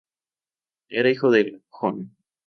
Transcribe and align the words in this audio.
Era 0.89 1.11
hijo 1.11 1.29
del 1.29 1.61
Hon. 1.69 2.09